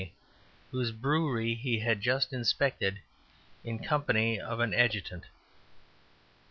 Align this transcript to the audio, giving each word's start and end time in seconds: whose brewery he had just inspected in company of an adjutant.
whose 0.71 0.89
brewery 0.89 1.53
he 1.53 1.77
had 1.77 2.01
just 2.01 2.33
inspected 2.33 2.99
in 3.63 3.77
company 3.77 4.39
of 4.41 4.59
an 4.59 4.73
adjutant. 4.73 5.25